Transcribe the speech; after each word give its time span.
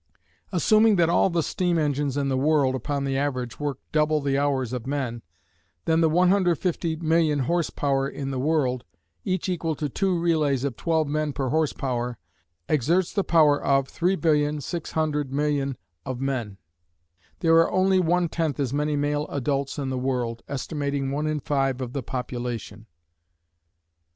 Assuming 0.51 0.95
that 0.95 1.11
all 1.11 1.29
the 1.29 1.43
steam 1.43 1.77
engines 1.77 2.17
in 2.17 2.27
the 2.27 2.35
world 2.35 2.73
upon 2.73 3.03
the 3.03 3.15
average 3.15 3.59
work 3.59 3.77
double 3.91 4.19
the 4.19 4.35
hours 4.35 4.73
of 4.73 4.87
men, 4.87 5.21
then 5.85 6.01
the 6.01 6.09
150,000,000 6.09 7.41
horse 7.41 7.69
power 7.69 8.09
in 8.09 8.31
the 8.31 8.39
world, 8.39 8.83
each 9.23 9.47
equal 9.47 9.75
to 9.75 9.87
two 9.89 10.17
relays 10.19 10.63
of 10.63 10.75
twelve 10.75 11.07
men 11.07 11.33
per 11.33 11.49
horse 11.49 11.71
power, 11.71 12.17
exerts 12.67 13.13
the 13.13 13.23
power 13.23 13.63
of 13.63 13.87
3,600,000,000 13.89 15.75
of 16.03 16.19
men. 16.19 16.57
There 17.41 17.57
are 17.57 17.71
only 17.71 17.99
one 17.99 18.27
tenth 18.27 18.59
as 18.59 18.73
many 18.73 18.95
male 18.95 19.27
adults 19.27 19.77
in 19.77 19.91
the 19.91 19.99
world, 19.99 20.41
estimating 20.47 21.11
one 21.11 21.27
in 21.27 21.41
five 21.41 21.79
of 21.79 21.93
the 21.93 22.01
population. 22.01 22.87